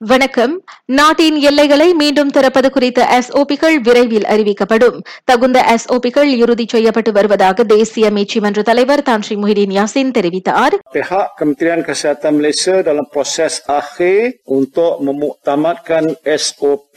வணக்கம் 0.00 0.54
நாட்டின் 0.90 1.36
எல்லைகளை 1.40 1.86
மீண்டும் 1.92 2.30
திறப்பது 2.30 2.68
குறித்த 2.70 3.04
எஸ்ஓபிகள் 3.16 3.76
விரைவில் 3.80 4.26
அறிவிக்கப்படும் 4.32 4.98
தகுந்த 5.24 5.58
எஸ்ஓபிகள் 5.72 6.30
இறுதி 6.34 6.64
செய்யப்பட்டு 6.72 7.10
வருவதாக 7.12 7.64
தேசிய 7.70 8.10
மீட்சிமன்ற 8.10 8.62
தலைவர் 8.62 9.02
தான் 9.02 9.24
ஸ்ரீ 9.26 9.36
முஹிதீன் 9.36 9.72
யாசின் 9.76 10.10
தெரிவித்தார் 10.10 10.74
Pihak 10.96 11.30
Kementerian 11.38 11.80
Kesihatan 11.82 12.36
Malaysia 12.38 12.74
dalam 12.82 13.06
proses 13.08 13.54
akhir 13.70 14.18
untuk 14.50 14.92
memuktamadkan 15.00 16.04
SOP 16.36 16.94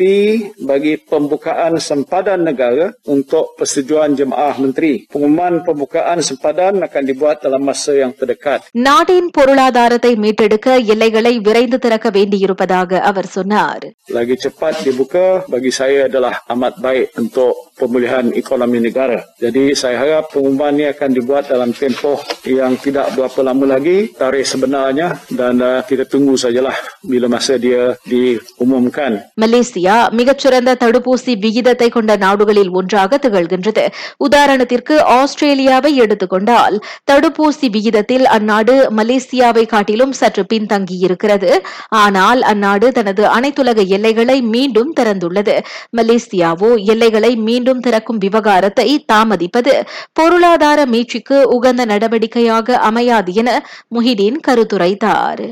bagi 0.63 0.93
pembukaan 1.05 1.79
sempadan 1.81 2.43
negara 2.43 2.86
untuk 3.07 3.55
persetujuan 3.55 4.11
jemaah 4.16 4.54
menteri. 4.57 4.91
Pengumuman 5.07 5.63
pembukaan 5.63 6.20
sempadan 6.21 6.75
akan 6.81 7.04
dibuat 7.05 7.39
dalam 7.39 7.63
masa 7.63 7.95
yang 7.95 8.13
terdekat. 8.13 8.59
நாட்டின் 8.84 9.31
பொருளாதாரத்தை 9.31 10.13
மீட்டெடுக்க 10.20 10.68
எல்லைகளை 10.93 11.36
விரைந்து 11.39 11.79
திறக்க 11.79 12.07
வேண்டியிருப்பதாக 12.11 12.86
அவர் 12.88 13.29
சொன்னார் 13.36 13.86
Lagi 14.09 14.36
cepat 14.36 14.75
dibuka 14.84 15.27
bagi 15.48 15.70
saya 15.70 16.01
adalah 16.09 16.45
amat 16.46 16.74
baik 16.78 17.06
untuk 17.16 17.52
pemulihan 17.74 18.28
ekonomi 18.33 18.78
negara. 18.78 19.19
Jadi 19.37 19.73
saya 19.73 19.96
harap 19.96 20.28
pengumuman 20.28 20.77
ini 20.77 20.84
akan 20.87 21.10
dibuat 21.10 21.48
dalam 21.48 21.73
tempoh 21.73 22.19
yang 22.46 22.77
tidak 22.77 23.16
berapa 23.16 23.41
lama 23.42 23.66
lagi 23.66 24.12
tarikh 24.12 24.45
sebenarnya 24.45 25.09
dan 25.30 25.55
uh, 25.59 25.80
kita 25.83 26.05
tunggu 26.05 26.37
sajalah 26.37 26.77
bila 27.02 27.27
masa 27.28 27.56
dia 27.56 27.96
diumumkan. 28.05 29.12
Malaysia 29.41 29.96
மிகச்சிறந்த 30.12 30.70
தடுப்பூசி 30.74 31.33
விகிதத்தை 31.41 31.88
கொண்ட 31.88 32.12
நாடுகளில் 32.16 32.73
ஒன்றாக 32.73 33.19
திகழ்கின்றது 33.19 33.84
உதாரணத்திற்கு 34.27 34.95
ஆஸ்திரேலியாவை 35.19 35.92
எடுத்துக்கொண்டால் 35.96 36.77
தடுப்பூசி 37.10 37.66
விகிதத்தில் 37.70 38.27
அந்நாடு 38.37 38.77
மலேசியாவை 38.92 39.66
காட்டிலும் 39.66 40.12
சற்று 40.12 40.45
பின்தங்கியிருக்கிறது 40.52 41.51
ஆனால் 41.88 42.41
அந்நாடு 42.52 42.77
தனது 42.88 43.23
அனைத்துலக 43.23 43.88
எல்லைகளை 43.88 44.41
மீண்டும் 44.41 44.93
திறந்துள்ளது. 44.99 45.59
மலேசியாவோ 45.97 46.83
எல்லைகளை 46.83 47.36
மீண்டும் 47.36 47.80
திறக்கும் 47.80 48.17
விவகாரத்தை 48.17 49.05
தாமதிப்பது 49.13 49.83
பொருளாதார 50.13 50.86
மீட்சிக்கு 50.86 51.44
உகந்த 51.44 51.86
நடவடிக்கையாக 51.86 52.71
அமையாது 52.71 53.33
என 53.33 53.67
முஹிதீன் 53.95 54.39
கருத்துரைத்தார். 54.47 55.52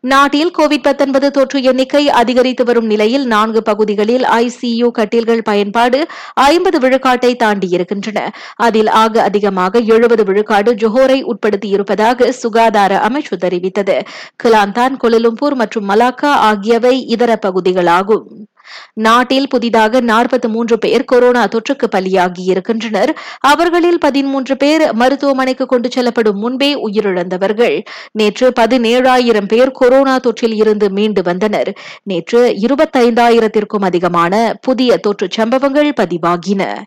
நாட்டில் 0.00 0.50
கோவிட் 0.58 1.30
தொற்று 1.30 1.62
எண்ணிக்கை 1.62 2.10
அதிகரித்து 2.10 2.64
வரும் 2.64 2.86
நிலையில் 2.86 3.26
நான்கு 3.26 3.62
பகுதிகளில் 3.62 4.22
ஐசியு 4.22 4.90
கட்டில்கள் 4.90 5.42
பயன்பாடு 5.42 6.06
ஐம்பது 6.34 6.78
விழுக்காட்டை 6.78 7.34
தாண்டியிருக்கின்றன 7.44 8.28
அதில் 8.54 8.86
ஆக 8.86 9.22
அதிகமாக 9.22 9.80
எழுபது 9.80 10.24
விழுக்காடு 10.24 10.74
ஜொஹோரை 10.74 11.24
உட்படுத்தியிருப்பதாக 11.24 12.28
சுகாதார 12.28 13.00
அமைச்சு 13.08 13.36
தெரிவித்தது. 13.40 14.00
கிலாந்தான் 14.44 14.96
கொலலும்பூர் 15.02 15.54
மற்றும் 15.54 15.88
மலாக்கா 15.88 16.32
ஆகியவை 16.50 17.06
இதர 17.06 17.38
பகுதிகளாகும். 17.46 18.43
நாட்டில் 18.92 19.48
புதிதாக 19.48 20.00
நாற்பத்தி 20.00 20.48
மூன்று 20.48 20.78
பேர் 20.78 21.04
கொரோனா 21.04 21.46
தொற்றுக்கு 21.46 21.86
பலியாகி 21.96 22.44
இருக்கின்றனர். 22.44 23.18
அவர்களில் 23.40 23.98
பதிமூன்று 23.98 24.56
பேர் 24.56 24.92
மருத்துவமனைக்கு 24.92 25.66
கொண்டு 25.66 25.90
செல்லப்படும் 25.90 26.38
முன்பே 26.38 26.86
உயிரிழந்தவர்கள். 26.86 27.82
நேற்று 28.12 28.52
பதினேழாயிரம் 28.60 29.48
பேர் 29.48 29.70
கொரோனா 29.70 30.18
தொற்றில் 30.18 30.54
இருந்து 30.54 30.90
மீண்டு 30.90 31.22
வந்தனர். 31.22 31.72
நேற்று 32.02 32.40
இருபத்தைந்தாயிரத்திற்கும் 32.48 33.84
அதிகமான 33.84 34.58
புதிய 34.60 34.96
தொற்று 34.96 35.28
சம்பவங்கள் 35.30 35.92
பதிவாகின. 36.00 36.82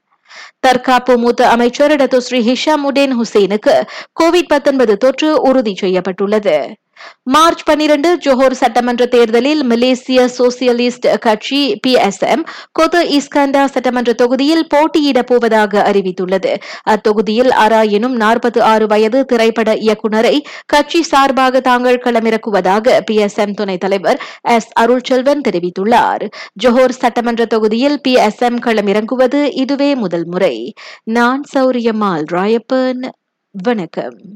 தற்காப்பு 0.60 1.18
மூத்த 1.18 1.50
அமைச்சர் 1.50 1.92
டத்து 1.92 2.18
ஸ்ரீ. 2.18 2.40
ஹிஷாமுடேன் 2.48 3.14
ஹுசேனுக்கு 3.20 3.82
கோவிட் 4.20 4.50
19 4.50 4.98
தொற்று 4.98 5.42
உறுதி 5.42 5.76
செய்யப்பட்டுள்ளது. 5.76 6.76
மார்ச் 7.24 7.64
பன்னிரண்டு 7.64 8.18
ஜோஹர் 8.26 8.52
சட்டமன்ற 8.52 9.06
தேர்தலில் 9.06 9.64
மலேசிய 9.64 10.30
சோசியலிஸ்ட் 10.38 11.18
கட்சி 11.18 11.80
பிஎஸ்எம் 11.88 12.44
கொத்து 12.72 13.04
இஸ்கண்டா 13.04 13.66
சட்டமன்ற 13.66 14.14
தொகுதியில் 14.14 14.68
போட்டியிடப் 14.76 15.26
போவதாக 15.26 15.92
அறிவித்துள்ளது. 15.92 16.56
அத்தொகுதியில் 16.84 17.50
அரா 17.50 17.90
எனும் 17.90 18.20
நாற்பத்தி 18.20 18.60
ஆறு 18.60 18.88
வயது 18.88 19.26
திரைப்பட 19.26 19.74
இயக்குநரை 19.74 20.40
கட்சி 20.66 21.04
சார்பாக 21.04 21.60
தாங்கள் 21.60 22.02
களமிறக்குவதாக 22.06 23.00
பிஎஸ்எம் 23.12 23.54
துணைத் 23.54 23.80
தலைவர் 23.80 24.22
எஸ் 24.42 24.72
அருள்செல்வன் 24.80 25.42
தெரிவித்துள்ளார். 25.48 26.30
ஜோஹர் 26.64 26.90
சட்டமன்ற 26.90 27.46
தொகுதியில் 27.46 28.02
பிஎஸ்எம் 28.08 28.60
களமிறங்குவது 28.66 29.50
இதுவே 29.54 29.96
முதல் 29.96 30.26
முறை. 30.26 30.74
நான் 31.04 31.44
சௌரியம்மாள் 31.56 32.24
ராயப்பன். 32.32 33.06
வணக்கம். 33.52 34.36